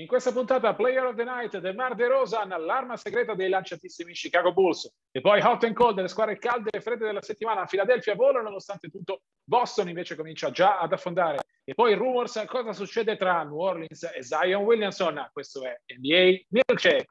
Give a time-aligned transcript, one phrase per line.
[0.00, 4.14] In questa puntata Player of the Night del Mar de Rosan, l'arma segreta dei lanciatissimi
[4.14, 4.90] Chicago Bulls.
[5.10, 7.66] E poi Hot and Cold delle squadre calde e fredde della settimana.
[7.66, 9.20] Philadelphia vola nonostante tutto.
[9.44, 11.40] Boston invece comincia già ad affondare.
[11.64, 15.28] E poi rumors, cosa succede tra New Orleans e Zion Williamson.
[15.34, 17.08] Questo è NBA Milkshake.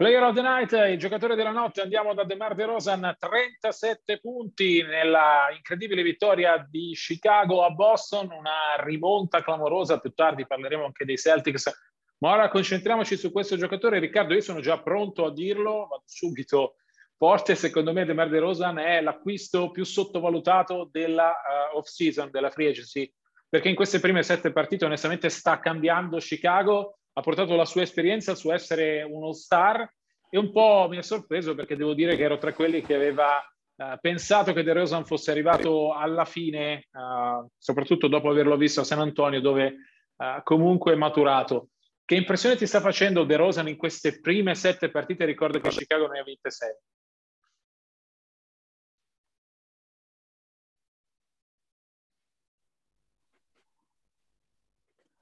[0.00, 5.48] Player of the Night, il giocatore della notte, andiamo da DeMar DeRozan, 37 punti nella
[5.54, 11.70] incredibile vittoria di Chicago a Boston, una rimonta clamorosa, più tardi parleremo anche dei Celtics,
[12.20, 13.98] ma ora concentriamoci su questo giocatore.
[13.98, 16.76] Riccardo, io sono già pronto a dirlo, vado subito
[17.18, 23.12] forte, secondo me DeMar DeRozan è l'acquisto più sottovalutato della uh, off-season, della free agency,
[23.46, 28.34] perché in queste prime sette partite onestamente sta cambiando Chicago, ha portato la sua esperienza
[28.34, 29.88] su essere uno star
[30.28, 33.38] e un po' mi ha sorpreso perché devo dire che ero tra quelli che aveva
[33.76, 38.84] uh, pensato che De Rosan fosse arrivato alla fine, uh, soprattutto dopo averlo visto a
[38.84, 39.74] San Antonio dove
[40.16, 41.70] uh, comunque è maturato.
[42.04, 45.24] Che impressione ti sta facendo De Rosan in queste prime sette partite?
[45.24, 46.74] Ricordo che Chicago ne ha vinte sei.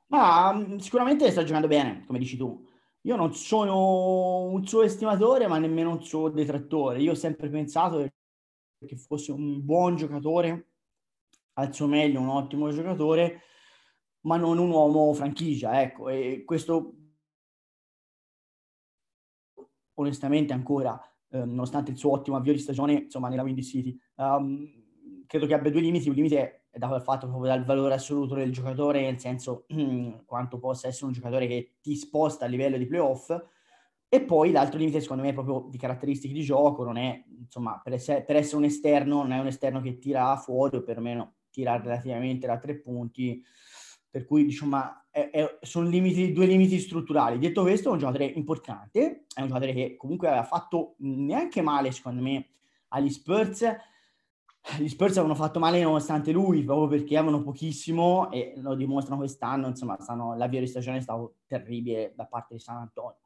[0.08, 2.66] Ma mm, sicuramente sta giocando bene, come dici tu.
[3.02, 7.00] Io non sono un suo estimatore, ma nemmeno un suo detrattore.
[7.00, 8.06] Io ho sempre pensato
[8.86, 10.68] che fosse un buon giocatore,
[11.54, 13.42] al suo meglio un ottimo giocatore,
[14.22, 16.08] ma non un uomo franchigia, ecco.
[16.08, 16.94] E questo
[19.94, 24.87] onestamente ancora, eh, nonostante il suo ottimo avvio di stagione, insomma, nella Windy City, um,
[25.28, 26.08] credo che abbia due limiti.
[26.08, 29.66] Un limite è dato dal fatto proprio dal valore assoluto del giocatore, nel senso
[30.26, 33.36] quanto possa essere un giocatore che ti sposta a livello di playoff.
[34.08, 37.78] E poi l'altro limite, secondo me, è proprio di caratteristiche di gioco, non è, insomma,
[37.84, 41.34] per essere, per essere un esterno, non è un esterno che tira fuori, o perlomeno
[41.50, 43.44] tira relativamente da tre punti,
[44.08, 44.78] per cui, diciamo,
[45.10, 47.38] è, è, sono limiti, due limiti strutturali.
[47.38, 51.92] Detto questo, è un giocatore importante, è un giocatore che comunque aveva fatto neanche male,
[51.92, 52.46] secondo me,
[52.88, 53.62] agli Spurs,
[54.78, 59.68] gli Spurs avevano fatto male nonostante lui, proprio perché avevano pochissimo e lo dimostrano quest'anno,
[59.68, 63.18] insomma, stanno, l'avvio di stagione è stato terribile da parte di San Antonio.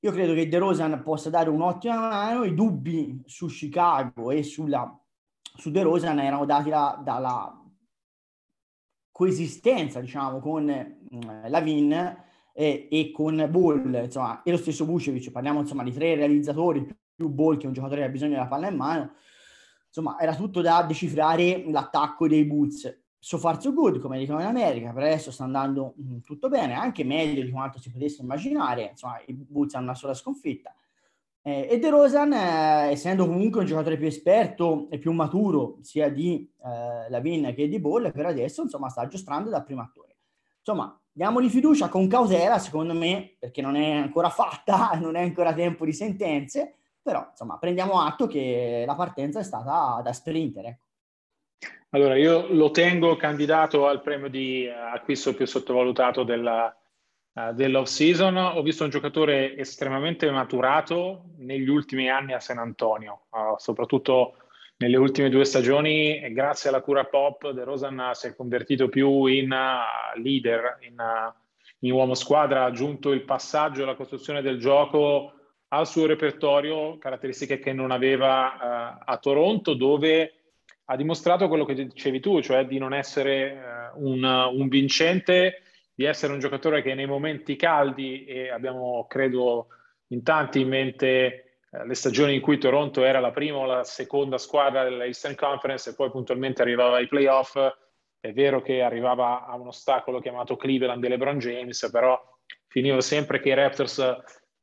[0.00, 4.98] Io credo che De Rosan possa dare un'ottima mano, i dubbi su Chicago e sulla,
[5.56, 7.62] su De Rosan erano dati da, dalla
[9.10, 11.92] coesistenza, diciamo, con mm, Lavin
[12.52, 17.28] e, e, con Ball, insomma, e lo stesso Vucevic, parliamo insomma di tre realizzatori più
[17.28, 19.14] Ball che un giocatore che ha bisogno della palla in mano,
[19.96, 23.04] insomma, era tutto da decifrare l'attacco dei Boots.
[23.18, 26.74] So far so good, come dicono in America, per adesso sta andando mm, tutto bene,
[26.74, 28.90] anche meglio di quanto si potesse immaginare.
[28.90, 30.72] Insomma, i Boots hanno una sola sconfitta.
[31.42, 36.08] Eh, e De Rosan, eh, essendo comunque un giocatore più esperto e più maturo, sia
[36.10, 40.16] di eh, Lavin che di Ball, per adesso, insomma, sta aggiustando da primo attore.
[40.58, 45.52] Insomma, diamogli fiducia con cautela, secondo me, perché non è ancora fatta, non è ancora
[45.52, 50.66] tempo di sentenze, però insomma prendiamo atto che la partenza è stata da sprinter.
[50.66, 50.84] Ecco.
[51.90, 56.76] Allora, io lo tengo candidato al premio di acquisto più sottovalutato della,
[57.32, 58.36] uh, dell'off season.
[58.36, 64.38] Ho visto un giocatore estremamente maturato negli ultimi anni a San Antonio, uh, soprattutto
[64.78, 69.52] nelle ultime due stagioni, grazie alla cura pop, De Rosan si è convertito più in
[69.52, 70.96] uh, leader, in,
[71.78, 75.30] in uomo squadra, ha aggiunto il passaggio e la costruzione del gioco
[75.68, 80.32] al suo repertorio, caratteristiche che non aveva uh, a Toronto, dove
[80.84, 86.04] ha dimostrato quello che dicevi tu, cioè di non essere uh, un, un, vincente, di
[86.04, 89.68] essere un giocatore che nei momenti caldi, e abbiamo credo
[90.08, 93.82] in tanti in mente uh, le stagioni in cui Toronto era la prima o la
[93.82, 97.56] seconda squadra della Eastern Conference e poi puntualmente arrivava ai playoff,
[98.20, 102.20] È vero che arrivava a un ostacolo chiamato Cleveland di LeBron James, però
[102.68, 104.00] finiva sempre che i Raptors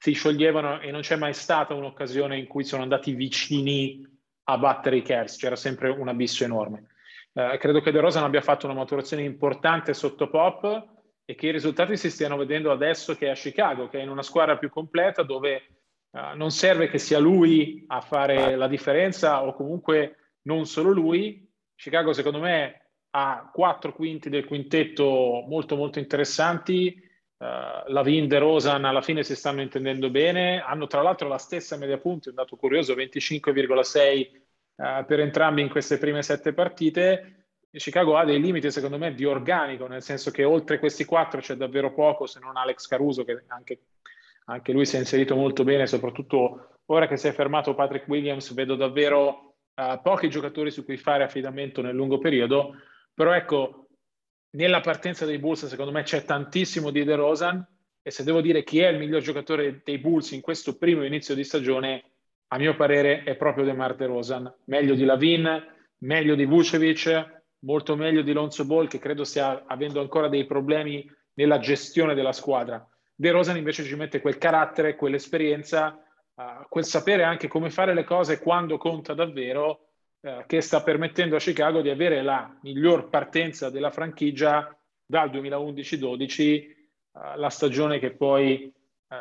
[0.04, 4.06] si scioglievano e non c'è mai stata un'occasione in cui sono andati vicini
[4.50, 6.88] a battere i Cavs, c'era sempre un abisso enorme.
[7.32, 10.88] Eh, credo che De Rosa abbia fatto una maturazione importante sotto Pop
[11.24, 14.10] e che i risultati si stiano vedendo adesso che è a Chicago, che è in
[14.10, 15.62] una squadra più completa dove
[16.10, 21.50] uh, non serve che sia lui a fare la differenza o comunque non solo lui.
[21.76, 27.03] Chicago secondo me ha quattro quinti del quintetto molto molto interessanti.
[27.44, 31.75] Uh, Lavin De Rosan alla fine si stanno intendendo bene, hanno tra l'altro la stessa
[31.75, 34.30] media punti, un dato curioso, 25,6
[34.75, 37.48] uh, per entrambi in queste prime sette partite.
[37.69, 41.56] Chicago ha dei limiti, secondo me, di organico, nel senso che oltre questi quattro c'è
[41.56, 43.81] davvero poco, se non Alex Caruso, che anche,
[44.45, 48.54] anche lui si è inserito molto bene, soprattutto ora che si è fermato Patrick Williams,
[48.54, 52.75] vedo davvero uh, pochi giocatori su cui fare affidamento nel lungo periodo,
[53.13, 53.82] però ecco,
[54.54, 57.66] nella partenza dei Bulls secondo me c'è tantissimo di De Rosan
[58.02, 61.36] e se devo dire chi è il miglior giocatore dei Bulls in questo primo inizio
[61.36, 62.04] di stagione,
[62.48, 65.66] a mio parere è proprio DeMar De Rosan, meglio di Lavin,
[66.00, 71.10] meglio di Vucevic, molto meglio di Lonzo Ball che credo stia avendo ancora dei problemi
[71.36, 72.86] nella gestione della squadra.
[73.16, 75.98] De Rosan invece ci mette quel carattere, quell'esperienza,
[76.36, 79.93] uh, quel sapere anche come fare le cose quando conta davvero,
[80.24, 84.75] uh, che sta permettendo a Chicago di avere la miglior partenza della franchigia
[85.06, 86.66] dal 2011-12,
[87.12, 88.72] uh, la stagione che poi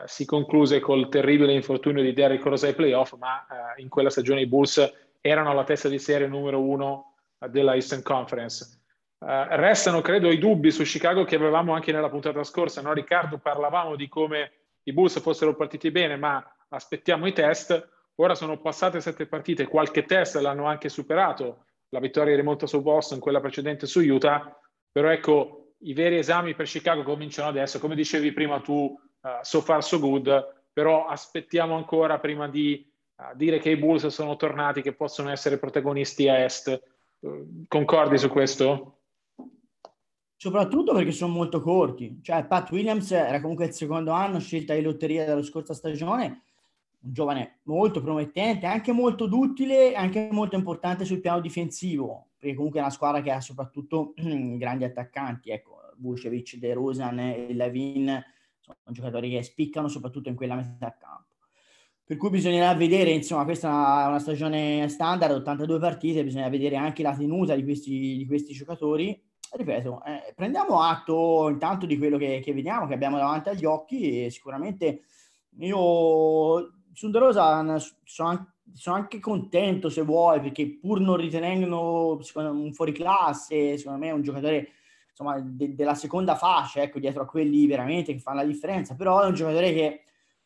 [0.06, 3.46] si concluse col terribile infortunio di Derrick Rose ai playoff, ma
[3.76, 4.90] in quella stagione i Bulls
[5.20, 7.16] erano alla testa di serie numero uno
[7.50, 8.81] della Eastern Conference.
[9.19, 12.82] Uh, restano, credo, i dubbi su Chicago che avevamo anche nella puntata scorsa.
[12.82, 14.50] No, Riccardo, parlavamo di come
[14.82, 17.88] i Bulls fossero partiti bene, ma aspettiamo i test.
[18.16, 21.66] Ora sono passate sette partite, qualche test l'hanno anche superato.
[21.88, 24.58] La vittoria rimonta su Boston, quella precedente su Utah.
[24.90, 27.78] Però ecco, i veri esami per Chicago cominciano adesso.
[27.78, 33.36] Come dicevi prima tu, uh, so far so good, però aspettiamo ancora prima di uh,
[33.36, 36.90] dire che i Bulls sono tornati, che possono essere protagonisti a est
[37.68, 38.98] Concordi su questo?
[40.36, 42.18] Soprattutto perché sono molto corti.
[42.20, 46.42] Cioè, Pat Williams era comunque il secondo anno, scelta di lotteria della scorsa stagione,
[47.02, 52.81] un giovane molto promettente, anche molto duttile, anche molto importante sul piano difensivo, perché comunque
[52.81, 58.22] è una squadra che ha soprattutto grandi attaccanti, ecco, Vucevic, De Rosan e Lavin
[58.60, 61.31] sono giocatori che spiccano soprattutto in quella metà campo.
[62.04, 66.76] Per cui bisognerà vedere, insomma, questa è una, una stagione standard, 82 partite, bisogna vedere
[66.76, 69.20] anche la tenuta di questi, di questi giocatori.
[69.55, 74.25] Ripeto, eh, prendiamo atto intanto di quello che, che, vediamo, che abbiamo davanti agli occhi
[74.25, 75.02] e sicuramente
[75.58, 77.64] io su Rosa
[78.04, 84.12] sono sono anche contento se vuoi, perché pur non ritenendo un fuoriclasse, secondo me è
[84.12, 84.69] un giocatore
[85.10, 89.20] insomma, de, della seconda fascia, ecco, dietro a quelli veramente che fanno la differenza, però
[89.20, 90.00] è un giocatore che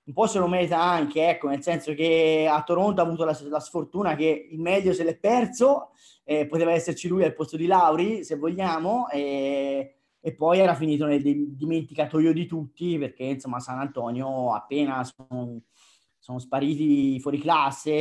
[0.04, 3.36] un po' se lo merita anche, ecco, nel senso che a Toronto ha avuto la,
[3.48, 5.90] la sfortuna che il meglio se l'è perso,
[6.24, 11.06] eh, poteva esserci lui al posto di Lauri, se vogliamo, e, e poi era finito
[11.06, 15.62] nel dimenticatoio di tutti, perché insomma San Antonio appena sono,
[16.26, 17.92] sono spariti fuori classe,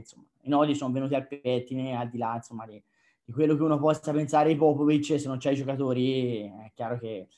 [0.00, 2.82] insomma, i nodi sono venuti al pettine, al di là insomma di,
[3.24, 6.98] di quello che uno possa pensare di Popovic, se non c'è i giocatori è chiaro
[6.98, 7.28] che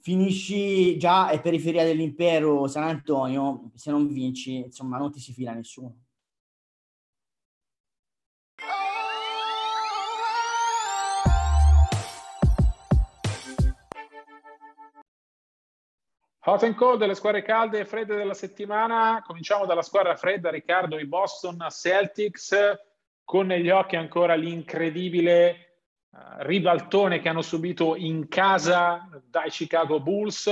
[0.00, 5.52] finisci già è periferia dell'impero San Antonio, se non vinci, insomma, non ti si fila
[5.52, 6.01] nessuno.
[16.44, 19.22] Hot and cold delle squadre calde e fredde della settimana.
[19.24, 22.56] Cominciamo dalla squadra fredda, Riccardo, i Boston Celtics,
[23.22, 25.58] con negli occhi ancora l'incredibile eh,
[26.38, 30.50] ribaltone che hanno subito in casa dai Chicago Bulls,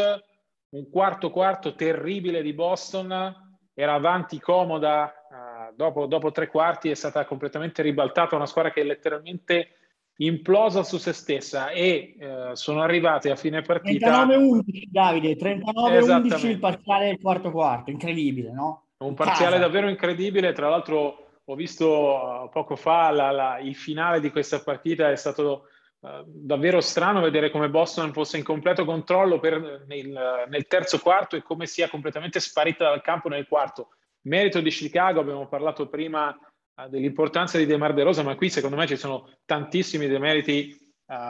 [0.70, 6.94] un quarto quarto terribile di Boston, era avanti comoda, uh, dopo, dopo, tre quarti è
[6.94, 9.79] stata completamente ribaltata, una squadra che letteralmente
[10.22, 14.60] implosa su se stessa e uh, sono arrivate a fine partita 39-11
[14.90, 18.86] Davide, 39-11 il parziale del quarto quarto, incredibile no?
[18.98, 19.66] Un parziale casa.
[19.66, 24.60] davvero incredibile, tra l'altro ho visto uh, poco fa la, la, il finale di questa
[24.60, 25.68] partita, è stato
[26.00, 31.36] uh, davvero strano vedere come Boston fosse in completo controllo per, nel, nel, terzo quarto
[31.36, 33.88] e come sia completamente sparita dal campo nel quarto.
[34.22, 36.38] Merito di Chicago, abbiamo parlato prima
[36.88, 40.76] dell'importanza di DeMar DeRosa, ma qui secondo me ci sono tantissimi demeriti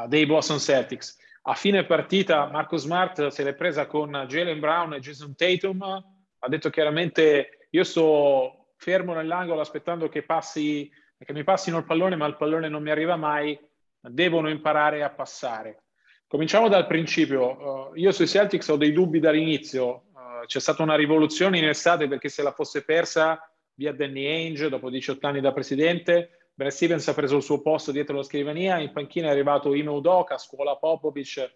[0.07, 1.17] dei Boston Celtics.
[1.43, 6.49] A fine partita Marco Smart se l'è presa con Jalen Brown e Jason Tatum, ha
[6.49, 12.27] detto chiaramente io sto fermo nell'angolo aspettando che, passi, che mi passino il pallone, ma
[12.27, 13.59] il pallone non mi arriva mai.
[14.01, 15.85] devono imparare a passare.
[16.27, 17.91] Cominciamo dal principio.
[17.91, 20.05] Uh, io sui Celtics ho dei dubbi dall'inizio.
[20.15, 24.69] Uh, c'è stata una rivoluzione in estate perché se la fosse persa via Danny Ainge
[24.69, 28.79] dopo 18 anni da presidente, Brad Stevens ha preso il suo posto dietro la scrivania,
[28.79, 31.51] in panchina è arrivato Ime Udoka, scuola Popovic,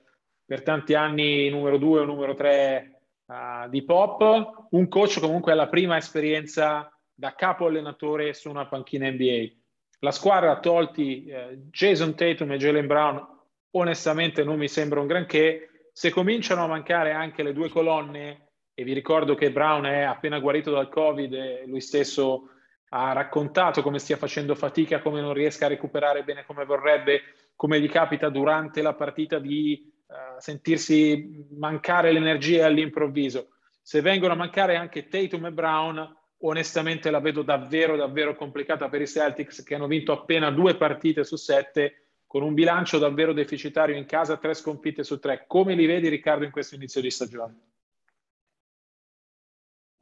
[0.47, 5.55] per tanti anni numero 2 o numero 3 uh, di Pop, un coach comunque ha
[5.55, 9.53] la prima esperienza da capo allenatore su una panchina NBA.
[10.01, 13.27] La squadra ha tolti eh, Jason Tatum e Jalen Brown,
[13.71, 15.89] onestamente non mi sembra un granché.
[15.93, 20.41] Se cominciano a mancare anche le due colonne, e vi ricordo che Brown è appena
[20.41, 22.51] guarito dal Covid e lui stesso
[22.89, 27.23] ha raccontato come stia facendo fatica, come non riesca a recuperare bene come vorrebbe,
[27.55, 33.49] come gli capita durante la partita di uh, sentirsi mancare l'energia all'improvviso.
[33.81, 39.01] Se vengono a mancare anche Tatum e Brown, onestamente la vedo davvero, davvero complicata per
[39.01, 43.97] i Celtics che hanno vinto appena due partite su sette con un bilancio davvero deficitario
[43.97, 45.45] in casa, tre sconfitte su tre.
[45.47, 47.74] Come li vedi Riccardo in questo inizio di stagione?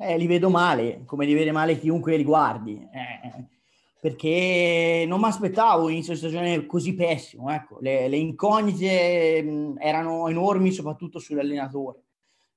[0.04, 3.44] Eh, li vedo male, come li vede male chiunque li guardi, eh,
[4.00, 7.50] perché non mi aspettavo un inizio di stagione così pessimo.
[7.50, 7.78] Ecco.
[7.80, 12.00] Le, le incognite mh, erano enormi, soprattutto sull'allenatore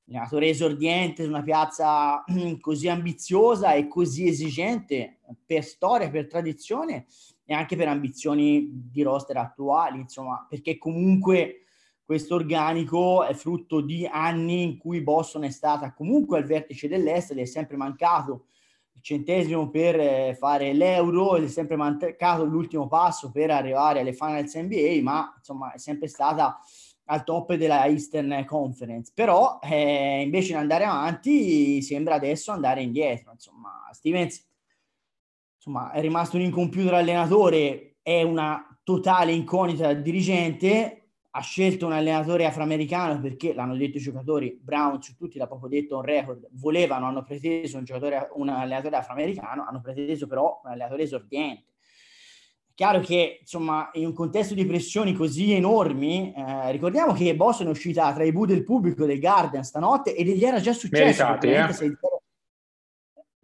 [0.07, 2.23] allenatore esordiente su una piazza
[2.61, 7.05] così ambiziosa e così esigente per storia, per tradizione
[7.43, 11.64] e anche per ambizioni di roster attuali, insomma, perché comunque
[12.05, 17.33] questo organico è frutto di anni in cui Boston è stata comunque al vertice dell'est,
[17.33, 18.45] gli è sempre mancato
[18.93, 24.13] il centesimo per eh, fare l'euro, gli è sempre mancato l'ultimo passo per arrivare alle
[24.13, 26.59] finals NBA, ma insomma è sempre stata
[27.05, 33.31] al top della Eastern Conference, però eh, invece di andare avanti sembra adesso andare indietro.
[33.31, 34.47] Insomma, Stevens
[35.55, 41.04] insomma, è rimasto un incompiuto allenatore, è una totale incognita dirigente,
[41.37, 45.69] ha scelto un allenatore afroamericano perché l'hanno detto i giocatori, Brown su tutti l'ha proprio
[45.69, 50.71] detto un record, volevano, hanno preteso un, giocatore, un allenatore afroamericano, hanno preteso però un
[50.71, 51.73] allenatore esordiente
[52.75, 57.69] Chiaro che, insomma, in un contesto di pressioni così enormi, eh, ricordiamo che Boston è
[57.69, 61.23] uscita tra i bu del pubblico del Garden stanotte ed gli era già successo.
[61.23, 61.97] Meritati, eh?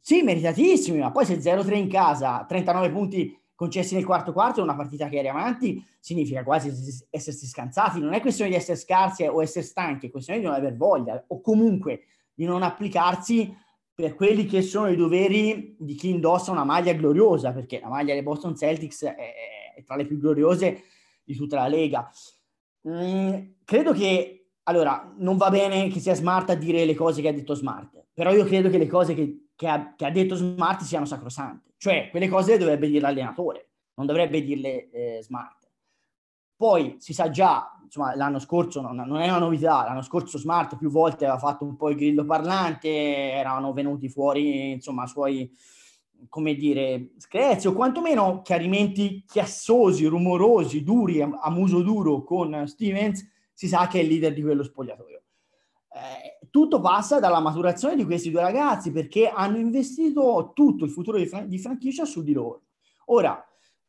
[0.02, 4.76] Sì, meritatissimi, ma poi se 0-3 in casa, 39 punti concessi nel quarto quarto, una
[4.76, 6.74] partita che eri avanti, significa quasi
[7.12, 8.00] essersi scansati.
[8.00, 11.24] Non è questione di essere scarsi o essere stanchi, è questione di non aver voglia
[11.28, 13.56] o comunque di non applicarsi
[13.94, 18.14] per quelli che sono i doveri di chi indossa una maglia gloriosa, perché la maglia
[18.14, 20.86] dei Boston Celtics è, è tra le più gloriose
[21.24, 22.10] di tutta la Lega.
[22.90, 27.28] Mm, credo che, allora, non va bene che sia Smart a dire le cose che
[27.28, 30.34] ha detto Smart, però io credo che le cose che, che, ha, che ha, detto
[30.34, 35.70] Smart siano sacrosante, cioè quelle cose dovrebbe dire l'allenatore, non dovrebbe dirle eh, Smart.
[36.56, 40.78] Poi si sa già, insomma, l'anno scorso non, non, è una novità, l'anno scorso Smart
[40.78, 45.56] più volte aveva fatto un po' il grillo parlante, erano venuti fuori, insomma, suoi,
[46.28, 53.30] come dire, screzi o quantomeno chiarimenti chiassosi, rumorosi, duri, a, a muso duro con Stevens,
[53.54, 55.22] si sa che è il leader di quello spogliatoio.
[55.94, 61.18] Eh, tutto passa dalla maturazione di questi due ragazzi perché hanno investito tutto il futuro
[61.18, 62.64] di, fran- di franchigia su di loro.
[63.06, 63.44] Ora,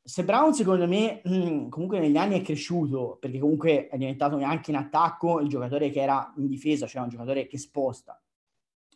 [0.05, 4.71] se Brown secondo me mm, comunque negli anni è cresciuto perché comunque è diventato anche
[4.71, 8.21] in attacco il giocatore che era in difesa, cioè un giocatore che sposta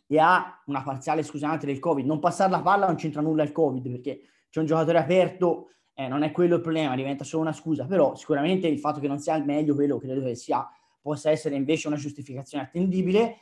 [0.07, 2.05] e ha una parziale scusante del Covid.
[2.05, 6.07] Non passare la palla non c'entra nulla il Covid perché c'è un giocatore aperto, eh,
[6.07, 9.19] non è quello il problema, diventa solo una scusa, però sicuramente il fatto che non
[9.19, 10.67] sia al meglio quello credo che sia,
[11.01, 13.37] possa essere invece una giustificazione attendibile.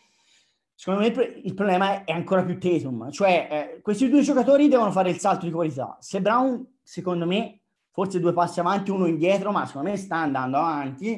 [0.78, 5.10] Secondo me il, problema è ancora più Tatum, cioè eh, questi due giocatori devono fare
[5.10, 5.98] il salto di qualità.
[6.02, 10.58] Se Brown secondo me, forse due passi avanti, uno indietro, ma secondo me sta andando
[10.58, 11.14] avanti.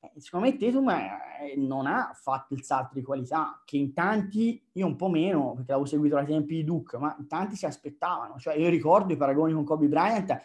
[0.00, 4.62] Eh, secondo me Tatum eh, non ha fatto il salto di qualità che in tanti,
[4.72, 7.64] io un po' meno, perché l'avevo seguito ai tempi di Duke, ma in tanti si
[7.64, 8.38] aspettavano.
[8.38, 10.38] Cioè io ricordo i paragoni con Kobe Bryant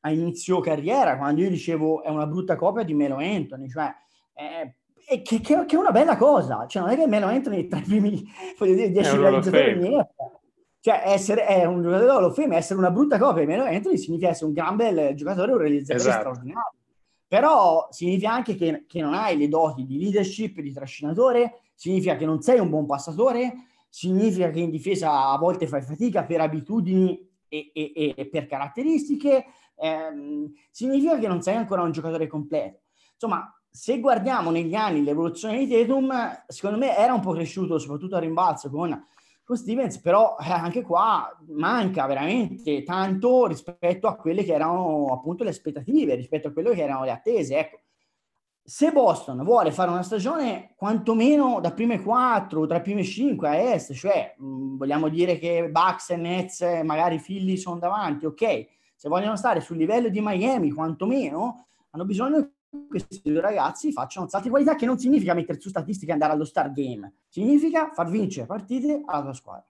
[0.00, 3.94] a inizio carriera, quando io dicevo è una brutta copia di Melo Anthony, cioè
[4.32, 4.76] eh,
[5.22, 7.82] che, che, che, è una bella cosa, cioè non è che Melo Anthony tra i
[7.82, 8.24] primi
[8.58, 10.14] voglio dire, 10 realizzatori niente
[10.82, 13.98] cioè, essere è un giocatore Hall of Fame, essere una brutta copia di Melo Anthony
[13.98, 16.20] significa essere un gran bel giocatore, un realizzatore esatto.
[16.20, 16.74] straordinario.
[17.28, 22.24] Però significa anche che, che, non hai le doti di leadership, di trascinatore, significa che
[22.24, 27.28] non sei un buon passatore, significa che in difesa a volte fai fatica per abitudini
[27.46, 29.44] e, e, e per caratteristiche,
[29.76, 32.80] ehm, significa che non sei ancora un giocatore completo.
[33.12, 38.16] Insomma, se guardiamo negli anni l'evoluzione di Tatum, secondo me era un po' cresciuto, soprattutto
[38.16, 39.06] a rimbalzo, con
[39.50, 45.42] con Stevens, però eh, anche qua manca veramente tanto rispetto a quelle che erano appunto
[45.42, 47.58] le aspettative, rispetto a quelle che erano le attese.
[47.58, 47.80] Ecco,
[48.62, 53.56] se Boston vuole fare una stagione quantomeno da prime quattro, tra i primi cinque a
[53.56, 59.08] est, cioè mh, vogliamo dire che Bucks e Nets, magari Philly sono davanti, ok, se
[59.08, 62.52] vogliono stare sul livello di Miami quantomeno, hanno bisogno
[62.88, 66.32] questi due ragazzi facciano salti di qualità che non significa mettere su statistiche e andare
[66.32, 69.66] allo star game, significa far vincere partite alla tua squadra.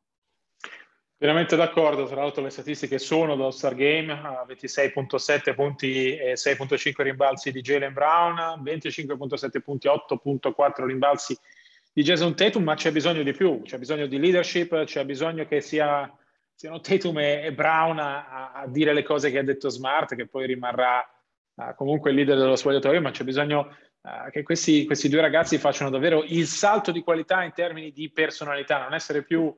[1.20, 4.10] Pienamente d'accordo, tra l'altro le statistiche sono dallo Star Game,
[4.48, 11.38] 26.7 punti e 6.5 rimbalzi di Jalen Brown, 25.7 punti, 8.4 rimbalzi
[11.92, 15.60] di Jason Tatum, ma c'è bisogno di più, c'è bisogno di leadership, c'è bisogno che
[15.60, 16.10] sia,
[16.54, 20.26] siano Tatum e, e Brown a, a, dire le cose che ha detto Smart, che
[20.26, 21.06] poi rimarrà
[21.60, 25.58] uh, comunque il leader dello spogliatoio, ma c'è bisogno uh, che questi, questi due ragazzi
[25.58, 29.54] facciano davvero il salto di qualità in termini di personalità, non essere più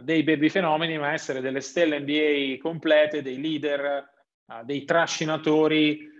[0.00, 4.08] dei baby fenomeni, ma essere delle stelle NBA complete, dei leader,
[4.46, 6.10] uh, dei trascinatori.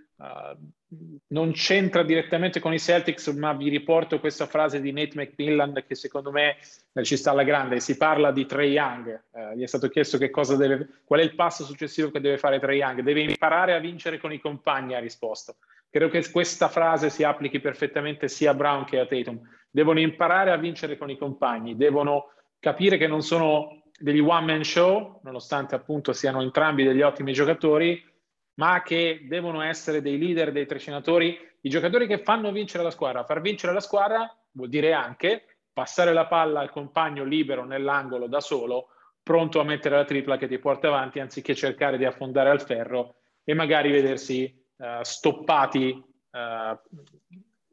[1.28, 5.94] Non c'entra direttamente con i Celtics, ma vi riporto questa frase di Nate McMillan che
[5.94, 6.56] secondo me
[6.92, 7.80] eh, ci sta alla grande.
[7.80, 9.22] Si parla di Trey Young.
[9.30, 12.78] Uh, gli è stato chiesto deve, qual è il passo successivo che deve fare Trey
[12.78, 13.00] Young.
[13.00, 15.56] Deve imparare a vincere con i compagni, ha risposto.
[15.88, 19.40] Credo che questa frase si applichi perfettamente sia a Brown che a Tatum.
[19.70, 24.64] Devono imparare a vincere con i compagni, devono capire che non sono degli one man
[24.64, 28.02] show, nonostante appunto siano entrambi degli ottimi giocatori,
[28.62, 33.24] ma che devono essere dei leader, dei trascinatori, i giocatori che fanno vincere la squadra.
[33.24, 38.38] Far vincere la squadra vuol dire anche passare la palla al compagno libero nell'angolo da
[38.38, 38.90] solo,
[39.20, 43.16] pronto a mettere la tripla che ti porta avanti, anziché cercare di affondare al ferro
[43.42, 46.00] e magari vedersi uh, stoppati
[46.30, 46.78] uh,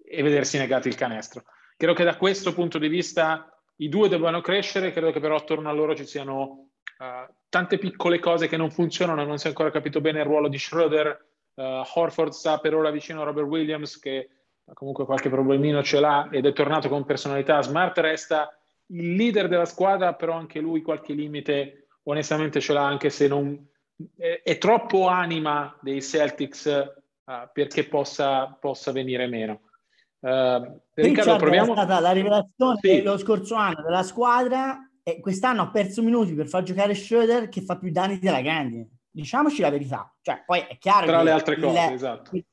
[0.03, 1.43] e vedersi negati il canestro.
[1.77, 5.69] Credo che da questo punto di vista i due devono crescere, credo che però attorno
[5.69, 6.68] a loro ci siano
[6.99, 10.47] uh, tante piccole cose che non funzionano, non si è ancora capito bene il ruolo
[10.47, 11.25] di Schroeder,
[11.55, 14.29] uh, Horford sta per ora vicino a Robert Williams che
[14.73, 18.55] comunque qualche problemino ce l'ha ed è tornato con personalità, Smart resta
[18.87, 23.67] il leader della squadra, però anche lui qualche limite onestamente ce l'ha anche se non
[24.17, 29.61] è, è troppo anima dei Celtics uh, perché possa, possa venire meno.
[30.19, 31.71] Uh, Riccardo, proviamo...
[31.71, 33.01] è stata la rivelazione sì.
[33.01, 37.61] lo scorso anno della squadra e quest'anno ha perso minuti per far giocare Schroeder che
[37.61, 38.89] fa più danni della grande.
[39.09, 40.13] Diciamoci la verità.
[40.21, 42.35] Cioè, poi è chiaro Tra le altre cose, il, esatto.
[42.35, 42.45] Il,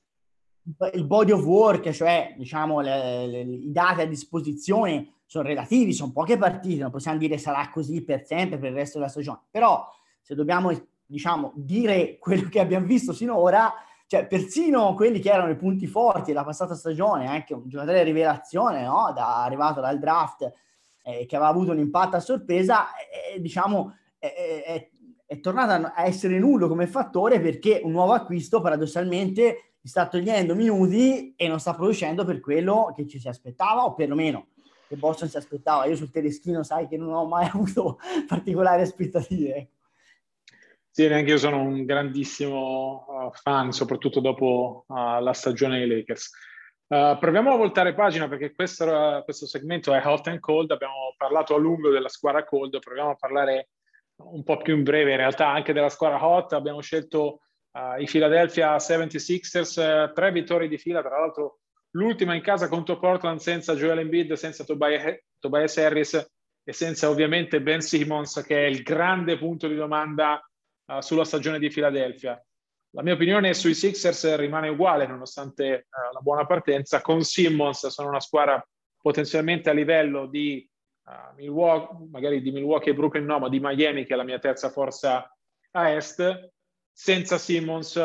[0.95, 6.12] il, body of work, cioè diciamo le, le, i dati a disposizione sono relativi, sono
[6.12, 9.40] poche partite, non possiamo dire sarà così per sempre, per il resto della stagione.
[9.51, 9.88] Però
[10.21, 10.71] se dobbiamo
[11.07, 13.73] diciamo dire quello che abbiamo visto sinora,
[14.07, 18.11] cioè persino quelli che erano i punti forti della passata stagione, anche un giocatore di
[18.11, 19.12] rivelazione, no?
[19.14, 20.53] da, arrivato dal draft,
[21.07, 24.90] eh, che aveva avuto un impatto a sorpresa, eh, diciamo, è,
[25.25, 30.57] è, tornato a essere nullo come fattore perché un nuovo acquisto paradossalmente gli sta togliendo
[30.57, 34.49] minuti e non sta producendo per quello che ci si aspettava, o perlomeno
[34.88, 35.85] che Boston si aspettava.
[35.85, 39.71] Io sul tedeschino sai che non ho mai avuto particolari aspettative.
[40.90, 46.31] Sì, neanche io sono un grandissimo uh, fan, soprattutto dopo uh, la stagione dei Lakers.
[46.88, 50.70] Uh, proviamo a voltare pagina perché questo, questo, segmento è hot and cold.
[50.70, 53.70] Abbiamo parlato a lungo della squadra cold, proviamo a parlare
[54.18, 56.53] un po' più in breve in realtà anche della squadra hot.
[56.53, 57.40] Abbiamo scelto
[57.72, 61.59] uh, i Philadelphia 76ers, uh, tre vittorie di fila, tra l'altro
[61.96, 66.14] l'ultima in casa contro Portland senza Joel Embiid, senza Tobias, Tobias Harris
[66.62, 70.40] e senza ovviamente Ben Simmons che è il grande punto di domanda
[70.99, 72.40] sulla stagione di Philadelphia.
[72.90, 77.01] La mia opinione sui Sixers rimane uguale nonostante uh, la buona partenza.
[77.01, 78.66] Con Simmons sono una squadra
[79.01, 80.68] potenzialmente a livello di
[81.05, 84.38] uh, Milwaukee, magari di Milwaukee e Brooklyn no, ma di Miami che è la mia
[84.38, 85.31] terza forza
[85.72, 86.51] a est.
[86.92, 88.01] Senza Simmons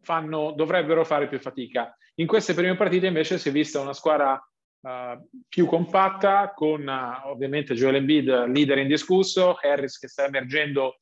[0.00, 1.94] fanno, dovrebbero fare più fatica.
[2.14, 4.42] In queste prime partite invece si è vista una squadra
[4.82, 10.96] Uh, più compatta con uh, ovviamente Joel Embiid leader indiscusso, Harris che sta emergendo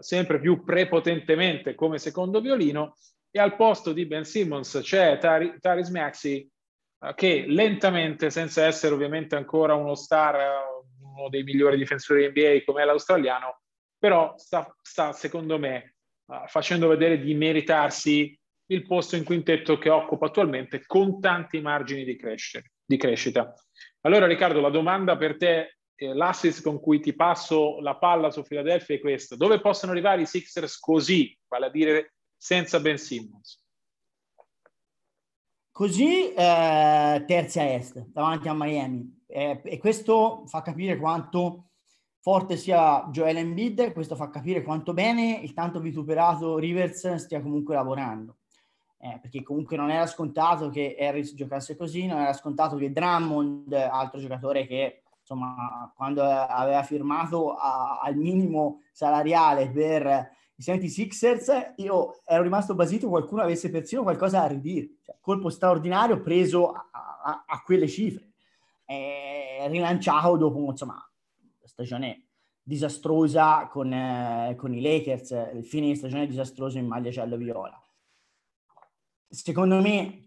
[0.00, 2.96] sempre più prepotentemente come secondo violino
[3.30, 6.48] e al posto di Ben Simmons c'è Tar- Taris Maxi
[6.98, 12.62] uh, che lentamente, senza essere ovviamente ancora uno star, uh, uno dei migliori difensori NBA
[12.64, 13.60] come l'australiano,
[13.98, 15.94] però sta, sta secondo me
[16.26, 22.04] uh, facendo vedere di meritarsi il posto in quintetto che occupa attualmente con tanti margini
[22.04, 23.52] di, crescere, di crescita.
[24.02, 28.42] Allora Riccardo, la domanda per te eh, l'assist con cui ti passo la palla su
[28.42, 29.36] Philadelphia è questo.
[29.36, 33.62] Dove possono arrivare i Sixers così, vale a dire senza Ben Simmons?
[35.70, 39.22] Così eh, terzi est, davanti a Miami.
[39.26, 41.70] Eh, e questo fa capire quanto
[42.20, 47.74] forte sia Joel Embiid, questo fa capire quanto bene il tanto vituperato Rivers stia comunque
[47.74, 48.36] lavorando.
[48.98, 53.72] Eh, perché comunque non era scontato che Harris giocasse così, non era scontato che Drummond,
[53.72, 62.20] altro giocatore che insomma quando aveva firmato a, al minimo salariale per i 76ers, io
[62.24, 64.98] ero rimasto basito qualcuno avesse persino qualcosa da ridire.
[65.02, 68.32] Cioè, colpo straordinario preso a, a, a quelle cifre.
[68.84, 71.02] Eh, rilanciato dopo insomma
[71.64, 72.26] stagione
[72.62, 77.82] disastrosa con, eh, con i Lakers, il fine di stagione disastroso in maglia giallo-viola.
[79.26, 80.23] Secondo me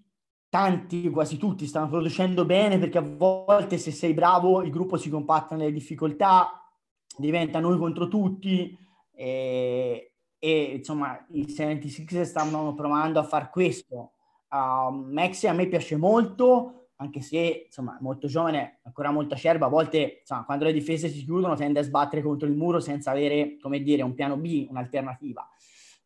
[0.58, 5.08] tanti, quasi tutti, stanno producendo bene perché a volte se sei bravo il gruppo si
[5.08, 6.68] compatta nelle difficoltà,
[7.16, 8.76] diventa noi contro tutti
[9.14, 14.14] e, e insomma i 76 stanno provando a far questo.
[14.50, 19.70] Uh, Maxi a me piace molto, anche se insomma molto giovane, ancora molto acerba, a
[19.70, 23.58] volte insomma, quando le difese si chiudono tende a sbattere contro il muro senza avere,
[23.60, 25.48] come dire, un piano B, un'alternativa.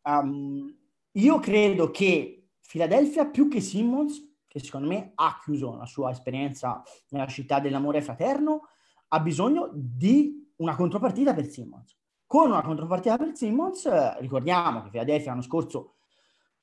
[0.02, 0.76] Um,
[1.12, 6.82] io credo che Philadelphia più che Simmons, che secondo me ha chiuso la sua esperienza
[7.08, 8.68] nella città dell'amore fraterno,
[9.08, 11.96] ha bisogno di una contropartita per Simmons.
[12.26, 15.94] Con una contropartita per Simmons, ricordiamo che Philadelphia l'anno scorso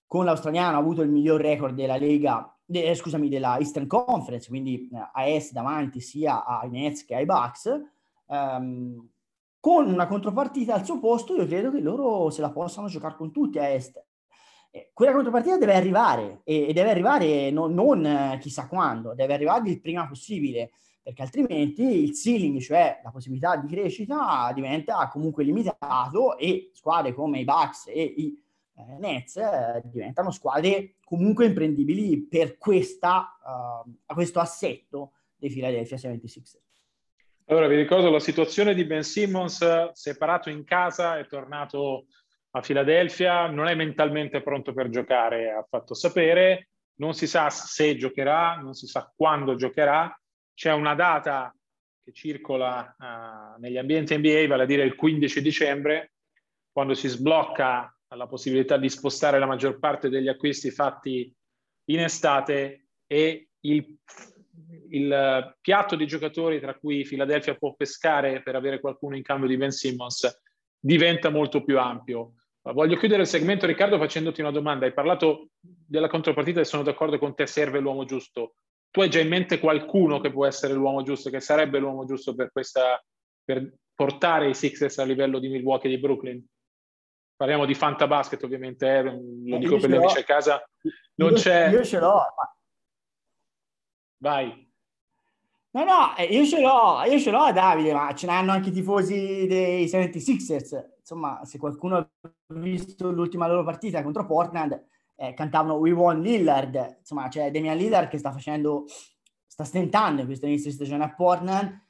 [0.06, 4.49] con l'australiano ha avuto il miglior record della Lega de, eh, scusami, della Eastern Conference,
[4.49, 7.75] quindi eh, a est davanti sia ai Nets che ai Bucks,
[8.28, 9.10] ehm,
[9.60, 13.32] con una contropartita al suo posto, io credo che loro se la possano giocare con
[13.32, 13.99] tutti a est.
[14.71, 19.69] Eh, quella contropartita deve arrivare e, deve arrivare non, non eh, chissà quando, deve arrivare
[19.69, 26.38] il prima possibile, perché altrimenti il ceiling, cioè la possibilità di crescita, diventa comunque limitato
[26.38, 28.39] e squadre come i Bucks e i
[28.75, 36.58] eh, Nets eh, diventano squadre comunque imprendibili per questa, uh, questo assetto dei Philadelphia 76ers.
[37.45, 42.05] Allora vi ricordo la situazione di Ben Simmons separato in casa, è tornato
[42.51, 47.95] a Philadelphia, non è mentalmente pronto per giocare, ha fatto sapere, non si sa se
[47.95, 50.13] giocherà, non si sa quando giocherà,
[50.53, 51.55] c'è una data
[52.03, 56.13] che circola uh, negli ambienti NBA, vale a dire il 15 dicembre,
[56.71, 61.31] quando si sblocca la possibilità di spostare la maggior parte degli acquisti fatti
[61.85, 63.97] in estate e il,
[64.89, 69.57] il piatto di giocatori tra cui Philadelphia può pescare per avere qualcuno in cambio di
[69.57, 70.41] Ben Simmons
[70.79, 72.35] diventa molto più ampio.
[72.62, 74.86] Voglio chiudere il segmento, Riccardo, facendoti una domanda.
[74.86, 78.56] Hai parlato della contropartita e sono d'accordo con te, serve l'uomo giusto.
[78.91, 82.36] Tu hai già in mente qualcuno che può essere l'uomo giusto, che sarebbe l'uomo giusto
[82.36, 83.04] per, questa,
[83.43, 86.45] per portare i Sixers a livello di Milwaukee e di Brooklyn?
[87.39, 90.62] parliamo di Fanta Basket ovviamente, eh, lo dico per gli amici a casa,
[91.15, 91.69] non io, c'è...
[91.69, 92.15] Io ce l'ho.
[92.15, 92.56] Ma...
[94.17, 94.68] Vai.
[95.71, 98.71] No, no, eh, io ce l'ho, io ce l'ho Davide, ma ce n'hanno anche i
[98.71, 100.97] tifosi dei 76ers.
[100.99, 102.10] Insomma, se qualcuno ha
[102.47, 104.84] visto l'ultima loro partita contro Portland,
[105.15, 106.97] eh, cantavano We Won Lillard.
[106.99, 108.86] Insomma, c'è Damian Lillard che sta facendo,
[109.45, 111.88] sta stentando in questo inizio di stagione a Portland.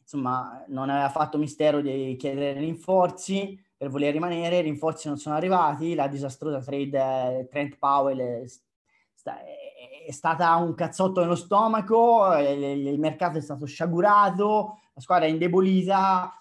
[0.00, 5.36] Insomma, non aveva fatto mistero di chiedere rinforzi per voler rimanere, i rinforzi non sono
[5.36, 12.86] arrivati, la disastrosa trade eh, Trent Powell è, è, stata un cazzotto nello stomaco, il,
[12.86, 16.36] il mercato è stato sciagurato, la squadra è indebolita.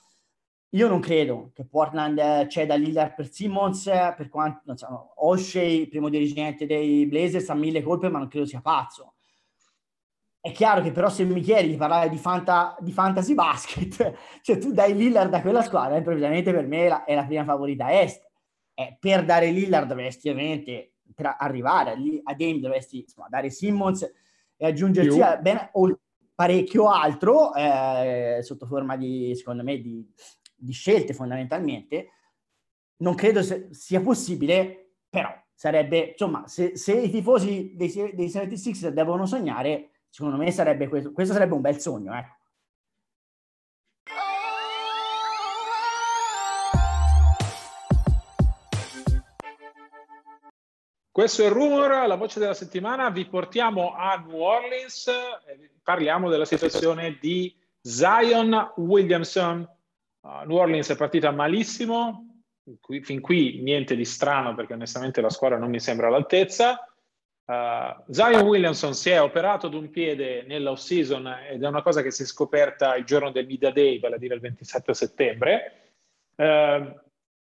[0.74, 6.08] Io non credo che Portland ceda Lillard per Simmons, per quanto non so, O'Shea, primo
[6.10, 9.16] dirigente dei Blazers, ha mille colpe, ma non credo sia pazzo.
[10.40, 14.58] È chiaro che però se mi chiedi di parlare di, fanta, di fantasy basket, cioè
[14.58, 18.28] tu dai Lillard a quella squadra, improvvisamente per me la, è la prima favorita est.
[18.74, 21.92] Eh, per dare Lillard dovresti ovviamente, per arrivare
[22.24, 24.10] a, Dame dovresti insomma, dare Simmons
[24.58, 26.00] e aggiungerci a, ben, o,
[26.34, 30.08] parecchio altro eh, sotto forma di, secondo me, di,
[30.56, 32.08] di scelte fondamentalmente.
[32.98, 38.94] Non credo se, sia possibile, però sarebbe, insomma, se, se i tifosi dei, dei 76
[38.94, 42.26] devono sognare, Secondo me sarebbe questo, questo sarebbe un bel sogno, eh.
[51.14, 53.10] Questo è il rumor, la voce della settimana.
[53.10, 55.08] Vi portiamo a New Orleans
[55.46, 59.68] e parliamo della situazione di Zion Williamson.
[60.22, 62.44] Uh, New Orleans è partita malissimo,
[63.02, 66.80] fin qui niente di strano perché onestamente la squadra non mi sembra all'altezza.
[67.44, 72.02] Uh, Zion Williamson si è operato ad un piede nell'off season ed è una cosa
[72.02, 75.92] che si è scoperta il giorno del Media Day, vale a dire il 27 settembre.
[76.36, 76.98] Uh,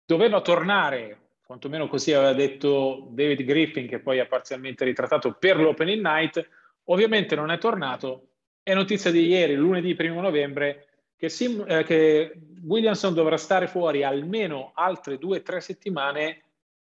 [0.07, 6.03] doveva tornare, quantomeno così aveva detto David Griffin, che poi ha parzialmente ritrattato per l'opening
[6.03, 6.47] night.
[6.85, 8.33] Ovviamente non è tornato.
[8.63, 14.05] È notizia di ieri, lunedì 1 novembre, che, Sim, eh, che Williamson dovrà stare fuori
[14.05, 16.43] almeno altre due o tre settimane,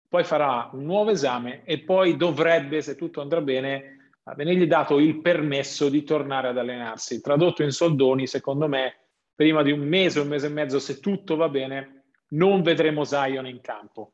[0.07, 5.19] poi farà un nuovo esame e poi dovrebbe, se tutto andrà bene, venirgli dato il
[5.19, 7.21] permesso di tornare ad allenarsi.
[7.21, 8.97] Tradotto in soldoni, secondo me,
[9.33, 13.47] prima di un mese, un mese e mezzo, se tutto va bene, non vedremo Zion
[13.47, 14.11] in campo.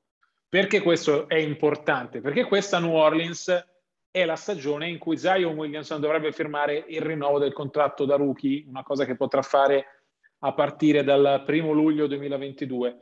[0.50, 2.22] Perché questo è importante?
[2.22, 3.68] Perché questa New Orleans
[4.10, 8.66] è la stagione in cui Zion Williamson dovrebbe firmare il rinnovo del contratto da rookie,
[8.68, 9.86] una cosa che potrà fare
[10.40, 12.98] a partire dal primo luglio 2022.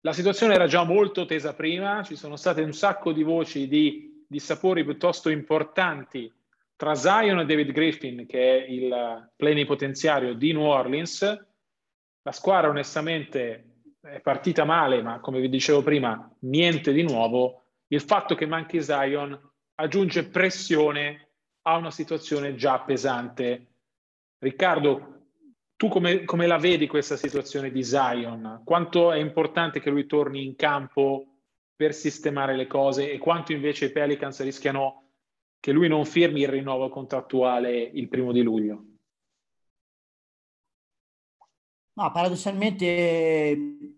[0.00, 4.24] La situazione era già molto tesa prima, ci sono state un sacco di voci di,
[4.26, 6.32] di sapori piuttosto importanti
[6.74, 11.20] tra Zion e David Griffin, che è il plenipotenziario di New Orleans.
[12.22, 13.67] La squadra onestamente
[14.10, 17.62] è partita male, ma come vi dicevo prima, niente di nuovo.
[17.88, 19.38] Il fatto che manchi Zion
[19.76, 21.28] aggiunge pressione
[21.62, 23.66] a una situazione già pesante.
[24.38, 25.18] Riccardo,
[25.76, 28.62] tu come, come, la vedi questa situazione di Zion?
[28.64, 31.26] Quanto è importante che lui torni in campo
[31.76, 35.04] per sistemare le cose e quanto invece i Pelicans rischiano
[35.60, 38.84] che lui non firmi il rinnovo contrattuale il primo di luglio?
[41.92, 43.97] No, paradossalmente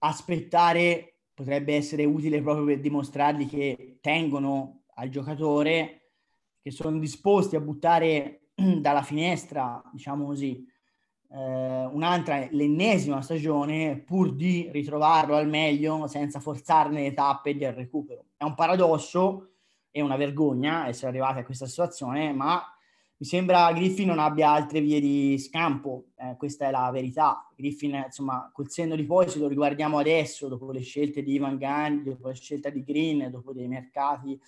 [0.00, 6.12] aspettare potrebbe essere utile proprio per dimostrargli che tengono al giocatore,
[6.60, 10.66] che sono disposti a buttare dalla finestra, diciamo così,
[11.30, 18.24] eh, un'altra, l'ennesima stagione pur di ritrovarlo al meglio senza forzarne le tappe del recupero.
[18.36, 19.52] È un paradosso
[19.90, 22.62] e una vergogna essere arrivati a questa situazione, ma
[23.20, 27.46] mi sembra Griffin non abbia altre vie di scampo, eh, questa è la verità.
[27.54, 31.58] Griffin, insomma, col senno di poi, se lo riguardiamo adesso, dopo le scelte di Ivan
[31.58, 34.40] Gandhi, dopo la scelta di Green, dopo dei mercati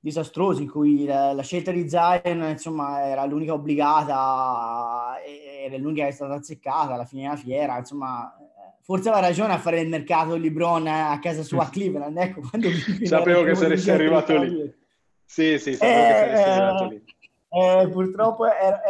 [0.00, 6.08] disastrosi in cui la, la, scelta di Zion insomma era l'unica obbligata era l'unica che
[6.08, 8.36] è stata azzeccata alla fine della fiera insomma
[8.80, 12.40] forse aveva ragione a fare il mercato di LeBron a casa sua a Cleveland ecco,
[12.40, 12.68] quando
[13.04, 14.74] sapevo che saresti arrivato lì.
[15.24, 17.04] sì sì sapevo eh, che saresti arrivato lì
[17.52, 18.80] eh, purtroppo era,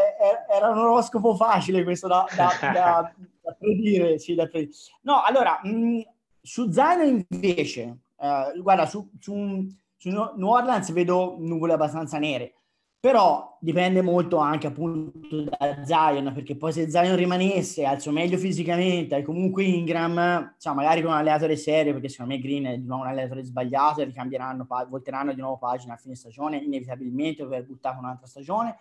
[0.49, 4.73] era, un oroscopo facile questo da, da, da, da predire, sì, da predire.
[5.03, 6.01] no allora mh,
[6.41, 9.67] su Zion invece eh, guarda su, su
[10.03, 12.55] su New Orleans vedo nuvole abbastanza nere,
[13.03, 18.39] però dipende molto anche appunto da Zion, perché poi se Zion rimanesse al suo meglio
[18.39, 22.79] fisicamente e comunque Ingram, cioè magari con un allenatore serio, perché secondo me Green è
[22.79, 27.45] di nuovo un allenatore sbagliato e ricambieranno, volteranno di nuovo pagina a fine stagione, inevitabilmente
[27.45, 28.77] per buttare un'altra stagione.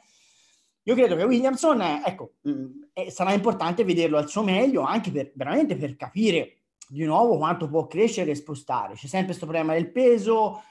[0.83, 5.75] Io credo che Williamson, ecco, mm, sarà importante vederlo al suo meglio anche per veramente
[5.75, 6.57] per capire
[6.87, 8.93] di nuovo quanto può crescere e spostare.
[8.93, 10.61] C'è sempre questo problema del peso,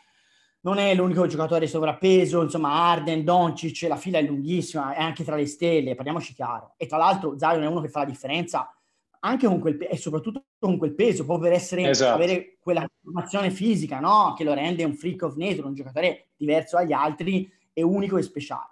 [0.63, 5.37] non è l'unico giocatore sovrappeso, insomma Arden, Doncic, la fila è lunghissima, è anche tra
[5.37, 6.75] le stelle, parliamoci chiaro.
[6.77, 8.73] E tra l'altro Zion è uno che fa la differenza
[9.21, 12.15] anche con quel e soprattutto con quel peso, proprio per essere, esatto.
[12.15, 14.35] avere quella formazione fisica, no?
[14.37, 18.23] Che lo rende un freak of nature, un giocatore diverso dagli altri e unico e
[18.23, 18.69] speciale.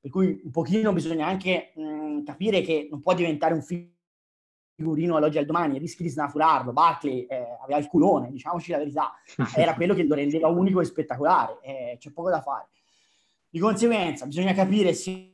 [0.00, 3.94] Per cui un pochino bisogna anche mh, capire che non può diventare un figlio
[4.76, 6.72] figurino all'oggi al domani, rischi di snaturarlo.
[6.72, 9.12] Barkley eh, aveva il culone, diciamoci la verità,
[9.56, 12.68] era quello che lo rendeva unico e spettacolare, eh, c'è poco da fare.
[13.48, 15.32] Di conseguenza, bisogna capire se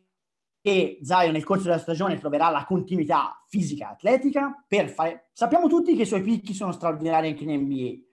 [0.62, 5.30] Zion nel corso della stagione troverà la continuità fisica e atletica per fare.
[5.32, 8.10] Sappiamo tutti che i suoi picchi sono straordinari anche in NBA.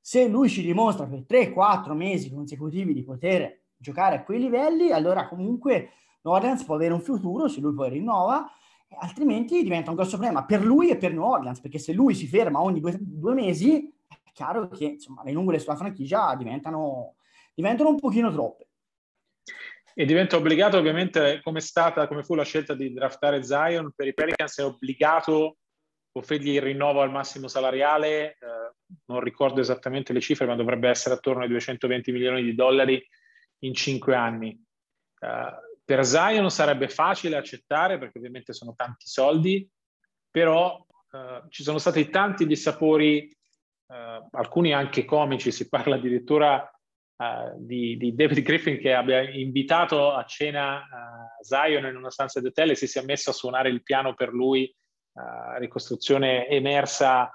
[0.00, 5.28] Se lui ci dimostra per 3-4 mesi consecutivi di poter giocare a quei livelli, allora
[5.28, 5.90] comunque
[6.22, 8.50] Norlands può avere un futuro se lui poi rinnova
[8.98, 12.26] altrimenti diventa un grosso problema per lui e per New Orleans, perché se lui si
[12.26, 17.16] ferma ogni due, due mesi, è chiaro che insomma, le nuvole sulla franchigia diventano,
[17.54, 18.68] diventano un pochino troppe.
[19.94, 24.06] E diventa obbligato ovviamente, come è stata, come fu la scelta di draftare Zion, per
[24.06, 25.56] i Pelicans è obbligato
[26.12, 28.36] offrirgli il rinnovo al massimo salariale, eh,
[29.06, 33.04] non ricordo esattamente le cifre, ma dovrebbe essere attorno ai 220 milioni di dollari
[33.60, 34.58] in cinque anni.
[35.20, 39.68] Uh, per Zion sarebbe facile accettare perché ovviamente sono tanti soldi,
[40.30, 46.64] però eh, ci sono stati tanti dissapori, eh, alcuni anche comici, si parla addirittura
[47.16, 52.40] eh, di, di, David Griffin che abbia invitato a cena eh, Zion in una stanza
[52.40, 57.28] d'hotel e si sia messo a suonare il piano per lui, eh, ricostruzione emersa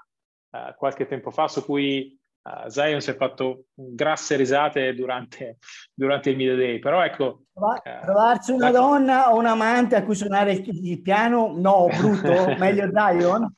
[0.50, 2.15] eh, qualche tempo fa su cui
[2.46, 5.58] uh, Zion si è fatto grasse risate durante,
[5.92, 7.42] durante il Media Day, però ecco...
[7.52, 8.78] Trovarsi una ecco.
[8.78, 13.54] donna o un amante a cui suonare il, il piano, no, brutto, meglio Zion?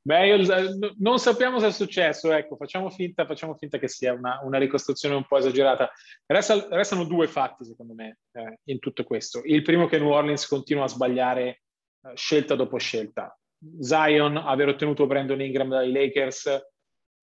[0.00, 4.40] Beh, io, non sappiamo se è successo, ecco, facciamo finta, facciamo finta che sia una,
[4.42, 5.90] una ricostruzione un po' esagerata.
[6.24, 9.42] Resta, restano due fatti, secondo me, eh, in tutto questo.
[9.44, 13.36] Il primo che New Orleans continua a sbagliare eh, scelta dopo scelta.
[13.80, 16.58] Zion, aver ottenuto Brandon Ingram dai Lakers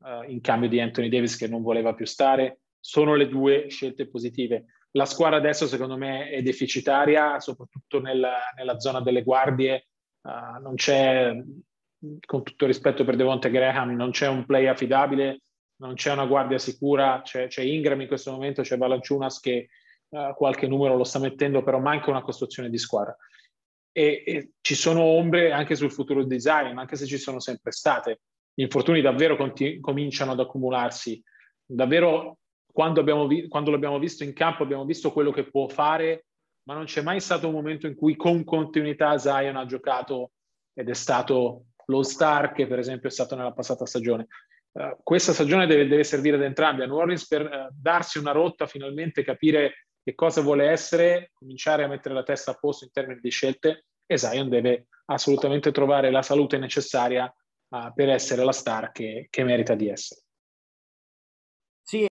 [0.05, 4.07] uh, in cambio di Anthony Davis che non voleva più stare, sono le due scelte
[4.07, 4.65] positive.
[4.91, 9.87] La squadra adesso secondo me è deficitaria, soprattutto nella, nella zona delle guardie,
[10.21, 11.35] uh, non c'è,
[12.25, 15.41] con tutto rispetto per Devonte Graham, non c'è un play affidabile,
[15.77, 19.69] non c'è una guardia sicura, c'è, c'è Ingram in questo momento, c'è Valanciunas che
[20.09, 23.15] uh, qualche numero lo sta mettendo, però manca una costruzione di squadra.
[23.91, 28.21] E, e, ci sono ombre anche sul futuro design, anche se ci sono sempre state.
[28.55, 31.21] Gli infortuni davvero conti- cominciano ad accumularsi.
[31.65, 32.37] Davvero,
[32.71, 36.27] quando, vi- quando l'abbiamo visto in campo, abbiamo visto quello che può fare,
[36.63, 40.31] ma non c'è mai stato un momento in cui con continuità Zion ha giocato
[40.73, 44.27] ed è stato lo star che per esempio è stato nella passata stagione.
[44.71, 48.31] Uh, questa stagione deve, deve, servire ad entrambi, a New Orleans per uh, darsi una
[48.31, 52.91] rotta, finalmente capire che cosa vuole essere, cominciare a mettere la testa a posto in
[52.91, 57.31] termini di scelte e Zion deve assolutamente trovare la salute necessaria
[57.75, 60.21] uh, per essere la star che, che merita di essere.
[61.81, 62.07] Sì.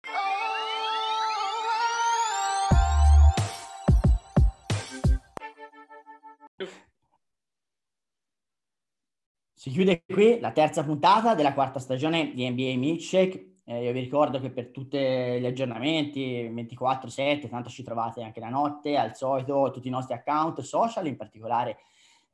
[9.55, 13.53] Si chiude qui la terza puntata della quarta stagione di NBA Milkshake.
[13.65, 18.51] Eh, io vi ricordo che per tutti gli aggiornamenti 24-7, tanto ci trovate anche la
[18.51, 21.79] notte, al solito, tutti i nostri account social, in particolare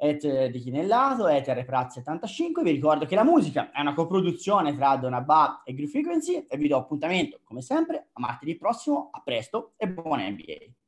[0.01, 2.63] et di Chinellato, et rpraz75.
[2.63, 6.69] Vi ricordo che la musica è una coproduzione tra Donabà e Groove Frequency e vi
[6.69, 9.11] do appuntamento, come sempre, a martedì prossimo.
[9.13, 10.80] A presto e buona NBA!